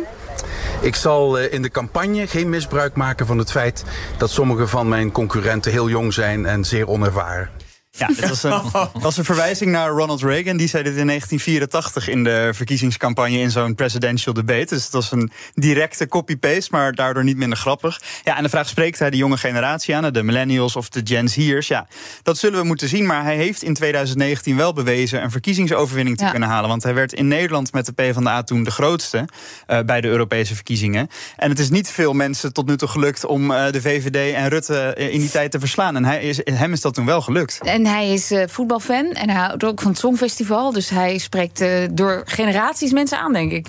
Ik 0.82 0.96
zal 0.96 1.40
uh, 1.40 1.54
in 1.54 1.62
de 1.62 1.70
campagne 1.70 2.28
geen 2.28 2.50
misbruik 2.50 2.96
maken 2.96 3.26
van 3.26 3.38
het 3.38 3.52
feit 3.52 3.84
dat 4.18 4.30
sommige 4.30 4.68
van 4.68 4.88
mijn 4.88 5.12
concurrenten 5.12 5.72
heel 5.72 5.90
jong 5.90 6.14
zijn 6.14 6.46
en 6.46 6.66
zeer 6.66 6.88
onervaren. 6.88 7.50
Ja, 7.92 8.08
dit 8.08 8.30
was 8.30 8.44
een, 8.44 8.62
was 9.02 9.18
een 9.18 9.24
verwijzing 9.26 9.72
naar 9.72 9.90
Ronald 9.90 10.22
Reagan. 10.22 10.58
Die 10.58 10.68
zei 10.68 10.84
dit 10.84 10.96
in 10.96 11.08
1984 11.08 12.08
in 12.08 12.24
de 12.24 12.50
verkiezingscampagne 12.54 13.38
in 13.38 13.52
zo'n 13.52 13.76
presidential 13.76 14.34
debate. 14.34 14.66
Dus 14.66 14.84
het 14.84 14.94
was 14.94 15.12
een 15.12 15.32
directe 15.54 16.08
copy-paste, 16.08 16.68
maar 16.72 16.94
daardoor 16.94 17.24
niet 17.24 17.38
minder 17.38 17.58
grappig. 17.58 18.02
Ja, 18.24 18.38
en 18.38 18.44
de 18.44 18.50
vraag 18.50 18.68
spreekt 18.68 19.00
hij 19.00 19.10
de 19.10 19.18
jonge 19.18 19.38
generatie 19.38 19.96
aan, 19.96 20.14
de 20.14 20.24
millennials 20.24 20.76
of 20.76 20.90
de 20.90 21.02
Gen 21.04 21.30
Z'ers. 21.30 21.68
Ja, 21.68 21.88
dat 22.24 22.38
zullen 22.38 22.60
we 22.60 22.66
moeten 22.66 22.88
zien. 22.88 23.06
Maar 23.06 23.24
hij 23.24 23.36
heeft 23.36 23.64
in 23.64 23.74
2019 23.74 24.56
wel 24.56 24.74
bewezen 24.74 25.24
een 25.24 25.32
verkiezingsoverwinning 25.32 26.18
te 26.18 26.24
ja. 26.24 26.32
kunnen 26.32 26.50
halen. 26.50 26.70
Want 26.70 26.84
hij 26.84 26.94
werd 26.94 27.14
in 27.14 27.28
Nederland 27.28 27.74
met 27.74 27.86
de 27.86 27.92
PvdA 27.92 28.44
toen 28.44 28.64
de 28.64 28.72
grootste 28.72 29.28
uh, 29.68 29.80
bij 29.82 30.02
de 30.02 30.08
Europese 30.08 30.56
verkiezingen. 30.56 31.08
En 31.36 31.50
het 31.50 31.60
is 31.60 31.70
niet 31.70 31.90
veel 31.90 32.14
mensen 32.14 32.54
tot 32.54 32.68
nu 32.68 32.78
toe 32.78 32.88
gelukt 32.88 33.26
om 33.26 33.52
uh, 33.52 33.72
de 33.72 33.82
VVD 33.82 34.34
en 34.34 34.48
Rutte 34.48 34.94
in 34.98 35.20
die 35.20 35.30
tijd 35.30 35.52
te 35.52 35.60
verslaan. 35.60 35.96
En 35.96 36.06
hij 36.06 36.22
is, 36.22 36.40
hem 36.44 36.74
is 36.74 36.82
dat 36.82 36.94
toen 36.94 37.06
wel 37.06 37.22
gelukt. 37.22 37.60
En 37.62 37.79
hij 37.86 38.14
is 38.14 38.32
uh, 38.32 38.44
voetbalfan 38.48 39.12
en 39.12 39.30
hij 39.30 39.40
houdt 39.40 39.64
ook 39.64 39.82
van 39.82 39.92
het 39.92 40.00
Songfestival. 40.00 40.72
Dus 40.72 40.90
hij 40.90 41.18
spreekt 41.18 41.62
uh, 41.62 41.88
door 41.92 42.22
generaties 42.26 42.92
mensen 42.92 43.20
aan, 43.20 43.34
denk 43.34 43.52
ik. 43.52 43.68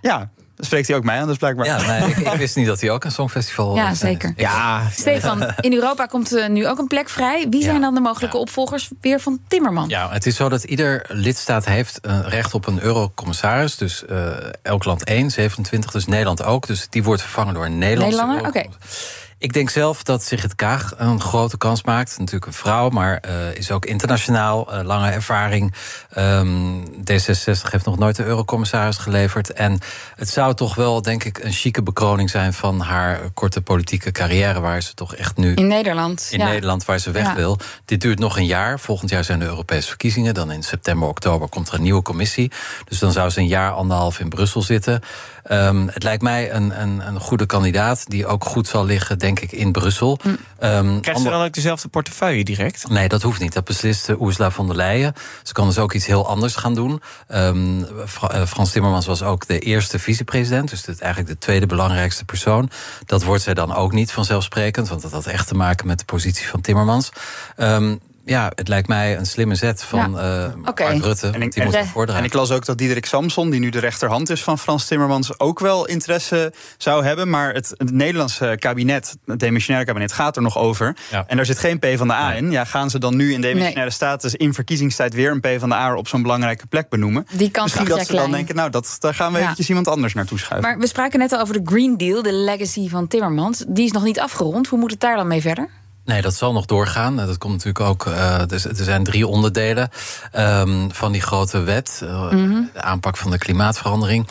Ja, 0.00 0.30
spreekt 0.64 0.88
hij 0.88 0.96
ook 0.96 1.04
mij 1.04 1.20
aan, 1.20 1.26
dus 1.26 1.36
blijkbaar. 1.36 1.66
Ja, 1.66 1.86
nee, 1.86 2.10
ik, 2.10 2.16
ik, 2.16 2.32
wist 2.32 2.56
niet 2.56 2.66
dat 2.66 2.80
hij 2.80 2.90
ook 2.90 3.04
een 3.04 3.12
songfestival 3.12 3.74
Ja, 3.74 3.94
zeker. 3.94 4.32
Ja. 4.36 4.88
Stefan, 4.90 5.52
in 5.60 5.72
Europa 5.72 6.06
komt 6.06 6.32
uh, 6.32 6.48
nu 6.48 6.68
ook 6.68 6.78
een 6.78 6.86
plek 6.86 7.08
vrij. 7.08 7.46
Wie 7.50 7.62
zijn 7.62 7.74
ja. 7.74 7.80
dan 7.80 7.94
de 7.94 8.00
mogelijke 8.00 8.36
ja. 8.36 8.42
opvolgers 8.42 8.90
weer 9.00 9.20
van 9.20 9.40
Timmerman? 9.48 9.88
Ja, 9.88 10.10
het 10.10 10.26
is 10.26 10.36
zo 10.36 10.48
dat 10.48 10.64
ieder 10.64 11.04
lidstaat 11.08 11.64
heeft 11.64 12.00
uh, 12.06 12.18
recht 12.24 12.54
op 12.54 12.66
een 12.66 12.82
eurocommissaris. 12.82 13.76
Dus 13.76 14.04
uh, 14.10 14.30
elk 14.62 14.84
land 14.84 15.04
één, 15.04 15.30
27, 15.30 15.90
dus 15.90 16.06
Nederland 16.06 16.42
ook. 16.42 16.66
Dus 16.66 16.86
die 16.88 17.02
wordt 17.02 17.22
vervangen 17.22 17.54
door 17.54 17.64
een 17.64 17.78
Nederlandse 17.78 18.18
Nederlander? 18.18 18.48
Oké. 18.48 18.58
Okay. 18.58 18.70
Ik 19.40 19.52
denk 19.52 19.70
zelf 19.70 20.02
dat 20.02 20.22
Sigrid 20.22 20.54
Kaag 20.54 20.92
een 20.96 21.20
grote 21.20 21.58
kans 21.58 21.82
maakt. 21.82 22.18
Natuurlijk 22.18 22.46
een 22.46 22.52
vrouw, 22.52 22.88
maar 22.88 23.22
uh, 23.28 23.54
is 23.54 23.70
ook 23.70 23.86
internationaal. 23.86 24.74
Uh, 24.74 24.84
lange 24.84 25.10
ervaring. 25.10 25.74
Um, 26.18 26.84
D66 26.84 27.70
heeft 27.70 27.84
nog 27.84 27.98
nooit 27.98 28.18
een 28.18 28.24
eurocommissaris 28.24 28.96
geleverd. 28.96 29.52
En 29.52 29.78
het 30.14 30.28
zou 30.28 30.54
toch 30.54 30.74
wel, 30.74 31.02
denk 31.02 31.24
ik, 31.24 31.38
een 31.38 31.52
chique 31.52 31.82
bekroning 31.82 32.30
zijn... 32.30 32.52
van 32.52 32.80
haar 32.80 33.20
korte 33.34 33.60
politieke 33.60 34.10
carrière... 34.10 34.60
waar 34.60 34.82
ze 34.82 34.94
toch 34.94 35.14
echt 35.14 35.36
nu... 35.36 35.54
In 35.54 35.66
Nederland. 35.66 36.28
In 36.30 36.38
ja. 36.38 36.44
Nederland, 36.44 36.84
waar 36.84 36.98
ze 36.98 37.10
weg 37.10 37.26
ja. 37.26 37.34
wil. 37.34 37.58
Dit 37.84 38.00
duurt 38.00 38.18
nog 38.18 38.36
een 38.36 38.46
jaar. 38.46 38.80
Volgend 38.80 39.10
jaar 39.10 39.24
zijn 39.24 39.38
de 39.38 39.44
Europese 39.44 39.88
verkiezingen. 39.88 40.34
Dan 40.34 40.50
in 40.50 40.62
september, 40.62 41.08
oktober 41.08 41.48
komt 41.48 41.68
er 41.68 41.74
een 41.74 41.82
nieuwe 41.82 42.02
commissie. 42.02 42.50
Dus 42.84 42.98
dan 42.98 43.12
zou 43.12 43.30
ze 43.30 43.40
een 43.40 43.46
jaar, 43.46 43.72
anderhalf 43.72 44.20
in 44.20 44.28
Brussel 44.28 44.62
zitten. 44.62 45.00
Um, 45.50 45.88
het 45.88 46.02
lijkt 46.02 46.22
mij 46.22 46.52
een, 46.52 46.80
een, 46.80 47.06
een 47.06 47.20
goede 47.20 47.46
kandidaat... 47.46 48.04
die 48.08 48.26
ook 48.26 48.44
goed 48.44 48.68
zal 48.68 48.84
liggen, 48.84 49.18
denk 49.18 49.29
ik, 49.38 49.52
in 49.52 49.72
Brussel. 49.72 50.18
Um, 50.24 51.00
Krijgt 51.00 51.20
ze 51.20 51.28
dan 51.28 51.44
ook 51.44 51.52
dezelfde 51.52 51.88
portefeuille 51.88 52.44
direct? 52.44 52.88
Nee, 52.88 53.08
dat 53.08 53.22
hoeft 53.22 53.40
niet. 53.40 53.52
Dat 53.52 53.64
beslist 53.64 54.08
uh, 54.08 54.20
Ursula 54.20 54.50
von 54.50 54.66
der 54.66 54.76
Leyen. 54.76 55.14
Ze 55.42 55.52
kan 55.52 55.66
dus 55.66 55.78
ook 55.78 55.92
iets 55.92 56.06
heel 56.06 56.28
anders 56.28 56.56
gaan 56.56 56.74
doen. 56.74 57.02
Um, 57.28 57.86
Fra 58.06 58.34
uh, 58.34 58.46
Frans 58.46 58.72
Timmermans 58.72 59.06
was 59.06 59.22
ook 59.22 59.46
de 59.46 59.58
eerste 59.58 59.98
vicepresident. 59.98 60.70
Dus 60.70 60.84
dat 60.84 60.98
eigenlijk 60.98 61.32
de 61.32 61.38
tweede 61.38 61.66
belangrijkste 61.66 62.24
persoon. 62.24 62.70
Dat 63.06 63.22
wordt 63.22 63.42
zij 63.42 63.54
dan 63.54 63.74
ook 63.74 63.92
niet 63.92 64.12
vanzelfsprekend. 64.12 64.88
Want 64.88 65.02
dat 65.02 65.12
had 65.12 65.26
echt 65.26 65.48
te 65.48 65.54
maken 65.54 65.86
met 65.86 65.98
de 65.98 66.04
positie 66.04 66.48
van 66.48 66.60
Timmermans. 66.60 67.10
Um, 67.56 68.00
ja, 68.24 68.52
het 68.54 68.68
lijkt 68.68 68.88
mij 68.88 69.16
een 69.18 69.26
slimme 69.26 69.54
zet 69.54 69.82
van 69.82 70.10
Ja. 70.12 70.52
eh 70.76 70.98
Rutte. 71.00 71.26
En 71.28 71.42
ik- 71.42 71.52
die 71.52 71.62
en- 71.62 71.72
het 71.72 71.86
voordragen. 71.86 72.22
En 72.22 72.28
ik 72.28 72.34
las 72.34 72.50
ook 72.50 72.64
dat 72.64 72.78
Diederik 72.78 73.06
Samson, 73.06 73.50
die 73.50 73.60
nu 73.60 73.68
de 73.68 73.78
rechterhand 73.78 74.30
is 74.30 74.42
van 74.42 74.58
Frans 74.58 74.86
Timmermans, 74.86 75.38
ook 75.38 75.58
wel 75.58 75.86
interesse 75.86 76.52
zou 76.78 77.04
hebben. 77.04 77.30
Maar 77.30 77.54
het, 77.54 77.74
het 77.76 77.90
Nederlandse 77.92 78.56
kabinet, 78.58 79.16
het 79.26 79.40
demissionaire 79.40 79.88
kabinet, 79.90 80.12
gaat 80.12 80.36
er 80.36 80.42
nog 80.42 80.58
over. 80.58 80.96
Ja. 81.10 81.24
En 81.26 81.36
daar 81.36 81.46
zit 81.46 81.58
geen 81.58 81.78
P 81.78 81.86
van 81.96 82.06
de 82.08 82.14
A 82.14 82.34
in. 82.36 82.50
Ja, 82.50 82.64
gaan 82.64 82.90
ze 82.90 82.98
dan 82.98 83.16
nu 83.16 83.32
in 83.32 83.40
demissionaire 83.40 83.90
status 83.92 84.34
in 84.34 84.54
verkiezingstijd 84.54 85.14
weer 85.14 85.30
een 85.30 85.40
P 85.40 85.48
van 85.58 85.68
de 85.68 85.74
A 85.74 85.94
op 85.94 86.08
zo'n 86.08 86.22
belangrijke 86.22 86.66
plek 86.66 86.88
benoemen? 86.88 87.26
Die 87.36 87.50
kans 87.50 87.72
Misschien 87.74 87.96
dat 87.96 88.06
ze 88.06 88.12
dan 88.12 88.30
denken, 88.30 88.54
nou, 88.54 88.70
dat, 88.70 88.96
daar 88.98 89.14
gaan 89.14 89.32
we 89.32 89.38
Ja. 89.38 89.42
eventjes 89.44 89.68
iemand 89.68 89.88
anders 89.88 90.14
naartoe 90.14 90.38
schuiven. 90.38 90.70
Maar 90.70 90.78
we 90.78 90.86
spraken 90.86 91.18
net 91.18 91.32
al 91.32 91.40
over 91.40 91.54
de 91.54 91.60
Green 91.64 91.96
Deal, 91.96 92.22
de 92.22 92.32
legacy 92.32 92.88
van 92.88 93.06
Timmermans. 93.08 93.64
Die 93.68 93.84
is 93.84 93.92
nog 93.92 94.02
niet 94.04 94.20
afgerond. 94.20 94.66
Hoe 94.68 94.78
moet 94.78 94.90
het 94.90 95.00
daar 95.00 95.16
dan 95.16 95.26
mee 95.26 95.40
verder? 95.40 95.68
Nee, 96.10 96.22
dat 96.22 96.34
zal 96.34 96.52
nog 96.52 96.66
doorgaan. 96.66 97.20
Eh, 97.20 97.26
Dat 97.26 97.38
komt 97.38 97.52
natuurlijk 97.52 97.84
ook. 97.84 98.04
dus 98.48 98.64
er 98.64 98.84
zijn 98.84 99.04
drie 99.04 99.26
onderdelen 99.26 99.88
ehm, 100.32 100.88
van 100.90 101.12
die 101.12 101.20
grote 101.20 101.58
wet. 101.60 102.00
eh, 102.04 102.30
Mhm. 102.30 102.60
De 102.74 102.82
aanpak 102.82 103.16
van 103.16 103.30
de 103.30 103.38
klimaatverandering. 103.38 104.28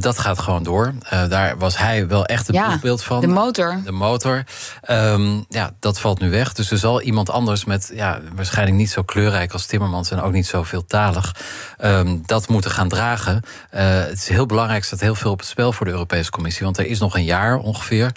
Dat 0.00 0.18
gaat 0.18 0.38
gewoon 0.38 0.62
door. 0.62 0.92
Daar 1.28 1.58
was 1.58 1.78
hij 1.78 2.06
wel 2.08 2.26
echt 2.26 2.46
het 2.46 2.56
Ja, 2.56 2.66
boegbeeld 2.68 3.02
van. 3.04 3.20
de 3.20 3.26
motor. 3.26 3.80
De 3.84 3.92
motor. 3.92 4.44
Ehm, 4.82 5.40
ja, 5.48 5.70
dat 5.80 6.00
valt 6.00 6.20
nu 6.20 6.30
weg. 6.30 6.52
Dus 6.52 6.70
er 6.70 6.78
zal 6.78 7.00
iemand 7.02 7.30
anders 7.30 7.64
met 7.64 7.90
ja, 7.94 8.20
waarschijnlijk 8.34 8.76
niet 8.76 8.90
zo 8.90 9.02
kleurrijk 9.02 9.52
als 9.52 9.66
Timmermans 9.66 10.10
en 10.10 10.20
ook 10.22 10.32
niet 10.32 10.46
zo 10.46 10.62
veeltalig 10.62 11.34
ehm, 11.78 12.16
dat 12.26 12.48
moeten 12.48 12.70
gaan 12.70 12.88
dragen. 12.88 13.42
Het 13.70 14.18
is 14.18 14.28
heel 14.28 14.46
belangrijk, 14.46 14.80
er 14.80 14.86
staat 14.86 15.00
heel 15.00 15.14
veel 15.14 15.30
op 15.30 15.38
het 15.38 15.48
spel 15.48 15.72
voor 15.72 15.86
de 15.86 15.92
Europese 15.92 16.30
Commissie. 16.30 16.64
Want 16.64 16.78
er 16.78 16.86
is 16.86 16.98
nog 16.98 17.14
een 17.14 17.24
jaar 17.24 17.56
ongeveer 17.56 18.12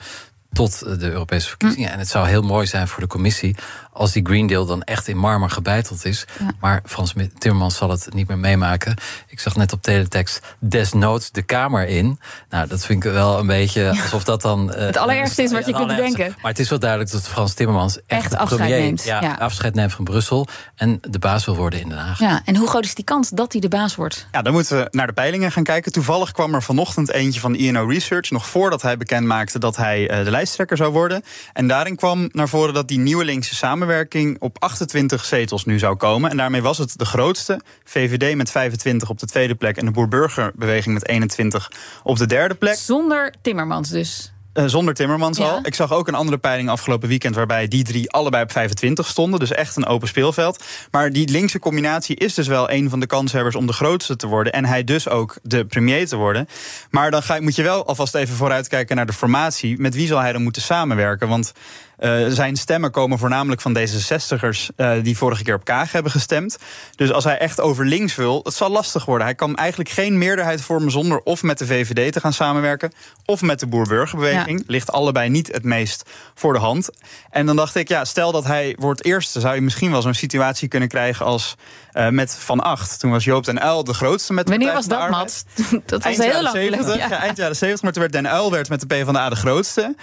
tot 0.56 0.80
de 1.00 1.12
Europese 1.12 1.48
verkiezingen. 1.50 1.92
En 1.92 2.00
het 2.00 2.08
zou 2.08 2.28
heel 2.28 2.42
mooi 2.42 2.68
zijn 2.68 2.88
voor 2.88 3.02
de 3.02 3.08
commissie 3.08 3.56
als 3.94 4.12
die 4.12 4.26
Green 4.26 4.48
Deal 4.48 4.66
dan 4.66 4.82
echt 4.84 5.08
in 5.08 5.18
marmer 5.18 5.50
gebeiteld 5.50 6.06
is. 6.06 6.26
Maar 6.60 6.82
Frans 6.86 7.14
Timmermans 7.38 7.78
zal 7.78 7.90
het 7.90 8.08
niet 8.14 8.28
meer 8.28 8.38
meemaken. 8.38 8.96
Ik 9.28 9.40
zag 9.40 9.56
net 9.56 9.74
op 9.74 9.82
teletext 9.82 10.42
desnoods 10.60 11.32
de 11.32 11.42
Kamer 11.42 11.88
in. 11.88 12.20
Nou, 12.50 12.68
dat 12.68 12.86
vind 12.86 13.06
ik 13.06 13.12
wel 13.12 13.40
een 13.40 13.48
beetje 13.48 13.90
alsof 14.02 14.24
dat 14.24 14.42
dan... 14.42 14.74
eh, 14.74 14.86
Het 14.86 14.98
allerergste 14.98 15.44
is 15.44 15.52
wat 15.52 15.66
je 15.66 15.74
kunt 15.74 15.88
bedenken. 15.88 16.36
Maar 16.42 16.52
het 16.52 16.60
is 16.60 16.70
wel 16.70 16.80
duidelijk 16.80 17.12
dat 17.12 17.28
Frans 17.28 17.54
Timmermans 17.54 17.98
echt, 17.98 18.24
Echt 18.24 18.36
afscheid 18.36 18.62
premier, 18.62 18.80
neemt, 18.80 19.04
Ja, 19.04 19.22
ja. 19.22 19.34
afscheid 19.34 19.76
neemt 19.76 19.94
van 19.94 20.04
Brussel 20.04 20.48
en 20.76 20.98
de 21.02 21.20
baas 21.20 21.46
wil 21.46 21.56
worden 21.56 21.80
in 21.82 21.90
Den 21.90 21.98
Haag. 21.98 22.20
Ja, 22.20 22.42
en 22.46 22.56
hoe 22.56 22.68
groot 22.68 22.84
is 22.86 22.96
die 22.96 23.06
kans 23.06 23.30
dat 23.30 23.52
hij 23.52 23.62
de 23.62 23.68
baas 23.68 23.96
wordt? 23.96 24.28
Ja, 24.32 24.42
dan 24.42 24.54
moeten 24.54 24.78
we 24.78 24.88
naar 24.92 25.08
de 25.08 25.14
peilingen 25.14 25.52
gaan 25.52 25.64
kijken. 25.64 25.92
Toevallig 25.92 26.32
kwam 26.32 26.54
er 26.56 26.64
vanochtend 26.64 27.12
eentje 27.12 27.40
van 27.40 27.56
INO 27.56 27.86
Research... 27.86 28.30
nog 28.32 28.48
voordat 28.48 28.82
hij 28.82 28.98
bekend 28.98 29.26
maakte 29.26 29.60
dat 29.60 29.76
hij 29.76 30.10
eh, 30.10 30.24
de 30.24 30.32
zou 30.54 30.92
worden. 30.92 31.24
En 31.54 31.68
daarin 31.68 31.96
kwam 31.96 32.30
naar 32.32 32.50
voren 32.50 32.74
dat 32.74 32.88
die 32.88 33.00
nieuwe 33.00 33.26
linkse 33.26 33.56
samenwerking... 33.56 34.36
op 34.40 34.56
28 34.60 35.26
zetels 35.26 35.66
nu 35.66 35.80
zou 35.80 35.96
komen. 35.96 36.30
En 36.30 36.38
daarmee 36.38 36.62
was 36.62 36.78
het 36.78 36.98
de 36.98 37.06
grootste. 37.06 37.60
VVD 37.84 38.36
met 38.36 38.52
25 38.52 39.10
op 39.10 39.20
de 39.20 39.26
tweede 39.26 39.56
plek... 39.56 39.78
en 39.78 39.86
de 39.86 39.92
Boer-Burgerbeweging 39.92 40.94
met 40.94 41.08
21 41.08 41.72
op 42.04 42.18
de 42.18 42.26
derde 42.26 42.56
plek. 42.56 42.76
Zonder 42.76 43.34
Timmermans 43.42 43.90
dus. 43.90 44.35
Eh, 44.56 44.64
zonder 44.66 44.94
Timmermans 44.94 45.38
Ja. 45.38 45.50
al. 45.50 45.60
Ik 45.64 45.76
zag 45.76 45.94
ook 45.94 46.08
een 46.08 46.16
andere 46.16 46.38
peiling 46.38 46.70
afgelopen 46.70 47.10
weekend... 47.10 47.36
waarbij 47.36 47.68
die 47.68 47.84
drie 47.84 48.12
allebei 48.12 48.44
op 48.44 48.52
25 48.52 49.08
stonden. 49.08 49.40
Dus 49.40 49.52
echt 49.52 49.76
een 49.76 49.86
open 49.86 50.08
speelveld. 50.08 50.64
Maar 50.92 51.12
die 51.12 51.30
linkse 51.30 51.60
combinatie 51.60 52.16
is 52.16 52.34
dus 52.34 52.48
wel 52.48 52.72
een 52.72 52.90
van 52.90 53.00
de 53.00 53.06
kanshebbers... 53.06 53.56
om 53.56 53.68
de 53.68 53.74
grootste 53.74 54.16
te 54.16 54.28
worden. 54.28 54.54
En 54.54 54.66
hij 54.66 54.84
dus 54.84 55.10
ook 55.10 55.36
de 55.44 55.66
premier 55.66 56.08
te 56.08 56.16
worden. 56.16 56.48
Maar 56.90 57.12
dan 57.12 57.24
ga, 57.24 57.40
moet 57.40 57.56
je 57.56 57.64
wel 57.64 57.86
alvast 57.86 58.16
even 58.16 58.36
vooruitkijken 58.36 58.96
naar 58.96 59.06
de 59.06 59.14
formatie. 59.14 59.80
Met 59.80 59.96
wie 59.96 60.08
zal 60.08 60.20
hij 60.20 60.32
dan 60.32 60.44
moeten 60.44 60.62
samenwerken? 60.62 61.28
Want 61.28 61.54
eh, 61.98 62.26
zijn 62.28 62.56
stemmen 62.56 62.92
komen 62.92 63.18
voornamelijk 63.18 63.62
van 63.62 63.78
D66'ers... 63.78 64.76
eh, 64.76 64.92
die 65.02 65.18
vorige 65.18 65.44
keer 65.44 65.56
op 65.56 65.66
Kaag 65.66 65.92
hebben 65.92 66.12
gestemd. 66.12 66.58
Dus 66.96 67.12
als 67.12 67.24
hij 67.24 67.38
echt 67.38 67.62
over 67.62 67.86
links 67.86 68.16
wil, 68.16 68.40
het 68.44 68.54
zal 68.54 68.70
lastig 68.70 69.06
worden. 69.06 69.26
Hij 69.26 69.36
kan 69.36 69.56
eigenlijk 69.56 69.90
geen 69.90 70.18
meerderheid 70.18 70.62
vormen 70.62 70.92
zonder 70.92 71.20
of 71.20 71.44
met 71.44 71.58
de 71.58 71.66
VVD 71.66 72.14
te 72.14 72.20
gaan 72.20 72.34
samenwerken... 72.34 72.92
of 73.26 73.42
met 73.42 73.60
de 73.60 73.68
Boer-Burgerbeweging. 73.68 74.64
Ligt 74.68 74.92
allebei 74.92 75.30
niet 75.30 75.52
het 75.52 75.64
meest 75.64 76.10
voor 76.36 76.54
de 76.54 76.60
hand. 76.60 76.90
En 77.30 77.46
dan 77.46 77.56
dacht 77.56 77.76
ik, 77.76 77.88
ja, 77.88 78.06
stel 78.06 78.32
dat 78.32 78.44
hij 78.44 78.76
wordt 78.80 79.06
eerste... 79.06 79.40
zou 79.40 79.56
je 79.56 79.62
misschien 79.62 79.92
wel 79.92 80.02
zo'n 80.02 80.14
situatie 80.14 80.68
kunnen 80.68 80.90
krijgen 80.90 81.26
als 81.26 81.56
eh, 81.92 82.10
met 82.10 82.36
Van 82.40 82.64
Acht. 82.64 83.00
Toen 83.00 83.12
was 83.12 83.24
Joop 83.24 83.44
den 83.46 83.64
Uyl 83.64 83.84
de 83.84 83.94
grootste 83.94 84.34
met 84.34 84.46
de 84.46 84.52
Wanneer 84.52 84.74
was 84.74 84.88
dat. 84.88 85.10
Mats? 85.10 85.44
Dat 85.86 86.04
was 86.04 86.18
Eind 86.18 86.34
heel 86.34 86.42
lang 86.42 86.56
70, 86.56 86.86
geleden. 86.86 87.10
ja. 87.10 87.20
eind 87.20 87.38
jaren 87.38 87.56
70, 87.56 87.84
maar 87.84 87.92
toen 87.92 88.02
werd 88.02 88.14
Den 88.14 88.26
Uyl 88.26 88.52
werd 88.52 88.70
met 88.70 88.80
de 88.80 88.86
PvdA 88.86 89.30
de 89.30 89.36
grootste. 89.36 89.96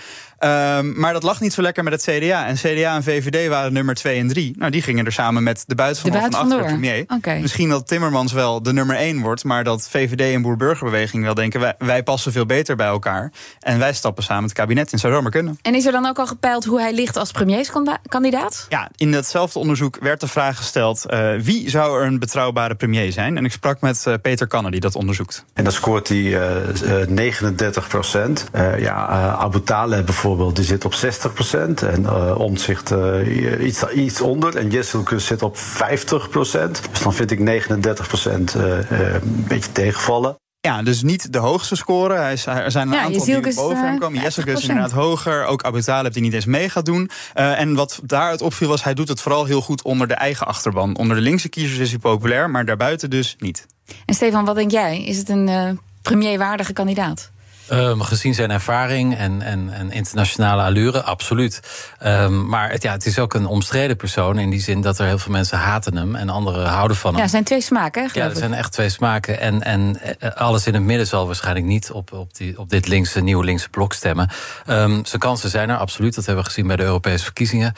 Ehm, 0.42 1.00
maar 1.00 1.12
dat 1.12 1.22
lag 1.22 1.40
niet 1.40 1.52
zo 1.52 1.62
lekker 1.62 1.84
met 1.84 1.92
het 1.92 2.02
CDA. 2.02 2.46
En 2.46 2.54
CDA 2.54 2.94
en 2.94 3.02
VVD 3.02 3.49
waren 3.49 3.72
nummer 3.72 3.94
2 3.94 4.18
en 4.18 4.28
3. 4.28 4.54
Nou, 4.58 4.70
die 4.70 4.82
gingen 4.82 5.06
er 5.06 5.12
samen 5.12 5.42
met 5.42 5.64
de 5.66 5.75
buiten 5.75 6.12
De 6.12 6.18
van 6.18 6.34
achter 6.34 6.64
premier. 6.64 7.06
Misschien 7.40 7.68
dat 7.68 7.88
Timmermans 7.88 8.32
wel 8.32 8.62
de 8.62 8.72
nummer 8.72 8.96
1 8.96 9.20
wordt, 9.20 9.44
maar 9.44 9.64
dat 9.64 9.88
VVD 9.90 10.34
en 10.34 10.42
Boer-Burgerbeweging 10.42 11.25
wel 11.25 11.34
denken: 11.34 11.61
wij, 11.61 11.75
wij 11.78 12.02
passen 12.02 12.32
veel 12.32 12.46
beter 12.46 12.76
bij 12.76 12.87
elkaar. 12.87 13.32
En 13.61 13.78
wij 13.78 13.92
stappen 13.92 14.22
samen 14.22 14.44
het 14.44 14.52
kabinet 14.52 14.92
in. 14.92 14.99
Zou 14.99 15.12
zomaar 15.12 15.30
kunnen. 15.30 15.58
En 15.62 15.75
is 15.75 15.87
er 15.87 15.92
dan 15.92 16.06
ook 16.06 16.18
al 16.18 16.26
gepeild 16.26 16.64
hoe 16.64 16.80
hij 16.80 16.94
ligt 16.94 17.16
als 17.16 17.30
premierskandidaat? 17.30 18.66
Ja, 18.68 18.90
in 18.96 19.12
datzelfde 19.12 19.58
onderzoek 19.58 19.99
werd 20.00 20.20
de 20.20 20.28
vraag 20.28 20.56
gesteld: 20.56 21.04
eh, 21.06 21.30
wie 21.40 21.70
zou 21.70 22.00
er 22.00 22.06
een 22.06 22.18
betrouwbare 22.18 22.75
premier 22.75 23.12
zijn? 23.12 23.37
En 23.37 23.44
ik 23.44 23.52
sprak 23.52 23.80
met 23.80 24.06
eh, 24.06 24.14
Peter 24.22 24.46
Kanner, 24.46 24.70
die 24.70 24.80
dat 24.80 24.94
onderzoekt. 24.94 25.44
En 25.54 25.64
dan 25.64 25.72
scoort 25.72 26.08
hij 26.08 26.18
eh, 26.18 27.00
eh, 27.02 27.08
39 27.08 27.88
procent. 27.88 28.49
ja, 28.78 29.08
eh, 29.08 29.40
Abu 29.40 29.62
Taleb 29.62 30.06
bijvoorbeeld, 30.06 30.30
die 30.36 30.64
zit 30.64 30.84
op 30.84 30.94
60 30.94 31.32
procent. 31.32 31.82
En 31.82 32.06
eh 32.06 32.38
Omtzigt 32.38 32.90
eh, 32.90 33.66
iets, 33.66 33.88
iets 33.88 34.20
onder. 34.20 34.56
En 34.56 34.70
Jesselkus 34.70 35.26
zit 35.26 35.42
op 35.42 35.58
50 35.58 36.28
procent. 36.28 36.82
Dus 36.90 37.02
dan 37.02 37.14
vind 37.14 37.30
ik 37.30 37.38
39 37.38 38.08
procent 38.08 38.54
eh, 38.54 38.78
eh, 38.78 39.14
een 39.14 39.44
beetje 39.48 39.72
tegenvallen. 39.72 40.36
Ja, 40.68 40.82
dus 40.82 41.02
niet 41.02 41.32
de 41.32 41.38
hoogste 41.38 41.76
score. 41.76 42.14
Hij 42.14 42.32
is, 42.32 42.46
er 42.46 42.70
zijn 42.70 42.88
een 42.88 42.94
Ja, 42.94 43.00
aantal 43.00 43.24
die 43.24 43.54
boven 43.54 43.84
hem 43.84 43.98
komen. 43.98 44.20
50%. 44.20 44.22
Jesselkus 44.22 44.54
is 44.54 44.68
inderdaad 44.68 44.90
hoger. 44.92 45.44
Ook 45.44 45.62
Abu 45.62 45.82
Talib 45.82 46.12
die 46.12 46.22
niet 46.22 46.32
eens 46.32 46.44
mee 46.44 46.68
gaat 46.68 46.84
doen. 46.84 47.10
Eh, 47.34 47.60
en 47.60 47.74
wat 47.74 48.00
daaruit 48.02 48.42
opviel 48.42 48.68
was, 48.68 48.84
hij 48.84 48.94
doet 48.94 49.08
het 49.08 49.20
vooral 49.20 49.44
heel 49.44 49.60
goed 49.60 49.82
onder 49.82 50.08
de 50.08 50.14
eigen 50.14 50.46
achterban. 50.46 50.96
Onder 50.96 51.16
de 51.16 51.22
linkse 51.22 51.48
kiezers 51.48 51.78
is 51.78 51.90
hij 51.90 51.98
populair, 51.98 52.50
maar 52.50 52.64
daarbuiten 52.64 53.10
dus 53.10 53.36
niet. 53.38 53.66
En 54.04 54.14
Stefan, 54.14 54.44
wat 54.44 54.54
denk 54.54 54.70
jij? 54.70 55.04
Is 55.04 55.16
het 55.16 55.28
een 55.28 55.48
eh, 55.48 55.70
premierwaardige 56.02 56.72
kandidaat? 56.72 57.30
Ehm, 57.69 58.00
gezien 58.00 58.35
zijn 58.35 58.50
ervaring 58.50 59.16
en, 59.16 59.42
en, 59.42 59.71
en 59.73 59.90
internationale 59.92 60.62
allure, 60.62 61.02
absoluut. 61.02 61.61
Ehm, 61.99 62.47
maar 62.47 62.71
het, 62.71 62.83
ja, 62.83 62.92
het 62.92 63.07
is 63.07 63.19
ook 63.19 63.35
een 63.35 63.47
omstreden 63.47 63.97
persoon 63.97 64.38
in 64.38 64.50
die 64.50 64.61
zin 64.61 64.81
dat 64.81 64.99
er 64.99 65.07
heel 65.07 65.19
veel 65.19 65.33
mensen 65.33 65.59
haten 65.59 65.97
hem 65.97 66.14
en 66.14 66.28
anderen 66.28 66.69
houden 66.69 66.97
van 66.97 67.11
hem. 67.11 67.19
Ja, 67.19 67.25
er 67.25 67.31
zijn 67.31 67.45
twee 67.45 67.61
smaken, 67.61 68.02
hè, 68.02 68.09
Ja, 68.12 68.25
er 68.25 68.31
ik. 68.31 68.37
zijn 68.37 68.54
echt 68.54 68.73
twee 68.73 68.88
smaken. 68.88 69.40
En, 69.40 69.62
en 69.62 70.00
eh, 70.19 70.31
alles 70.31 70.66
in 70.66 70.75
het 70.75 70.83
midden 70.83 71.07
zal 71.07 71.26
waarschijnlijk 71.26 71.66
niet 71.66 71.90
op, 71.90 72.12
op, 72.12 72.37
die, 72.37 72.59
op 72.59 72.71
dit 72.71 72.88
linkse, 72.88 73.21
nieuwe 73.21 73.45
linkse 73.45 73.69
blok 73.69 73.92
stemmen. 73.92 74.31
Ehm, 74.66 75.04
zijn 75.04 75.21
kansen 75.21 75.50
zijn 75.50 75.71
er, 75.71 75.76
absoluut. 75.76 76.14
Dat 76.14 76.26
hebben 76.26 76.45
we 76.45 76.50
gezien 76.50 76.66
bij 76.66 76.76
de 76.76 76.83
Europese 76.83 77.25
verkiezingen. 77.25 77.75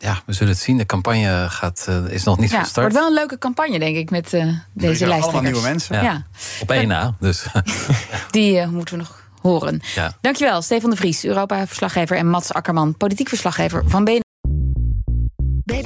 Ja, 0.00 0.22
we 0.26 0.32
zullen 0.32 0.52
het 0.52 0.62
zien. 0.62 0.76
De 0.76 0.86
campagne 0.86 1.46
gaat, 1.48 1.84
eh, 1.88 2.04
is 2.06 2.24
nog 2.24 2.38
niet 2.38 2.50
Ja, 2.50 2.56
van 2.56 2.64
het 2.66 2.76
wordt 2.76 2.94
wel 2.94 3.06
een 3.06 3.14
leuke 3.14 3.38
campagne, 3.38 3.78
denk 3.78 3.96
ik, 3.96 4.10
met 4.10 4.32
eh, 4.32 4.40
deze 4.42 4.56
lijsttrekkers. 4.74 5.22
Allemaal 5.22 5.42
nieuwe 5.42 5.60
mensen. 5.62 5.96
Ja. 5.96 6.02
Ja, 6.02 6.26
Op 6.60 6.70
één 6.70 6.88
na. 6.88 7.14
Dus 7.20 7.46
die 8.30 8.58
eh, 8.58 8.68
moeten 8.68 8.94
we 8.94 9.00
nog 9.00 9.28
horen. 9.42 9.80
ja. 9.94 10.16
Dankjewel, 10.20 10.62
Stefan 10.62 10.90
de 10.90 10.96
Vries, 10.96 11.24
Europa-verslaggever... 11.24 12.16
en 12.16 12.26
Mats 12.28 12.52
Akkerman, 12.52 12.96
politiek 12.96 13.28
verslaggever 13.28 13.82
van 13.86 14.04
BNR. 14.04 14.28